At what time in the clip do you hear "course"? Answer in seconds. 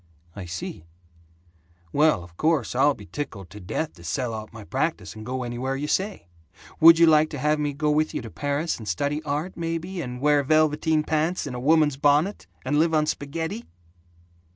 2.35-2.73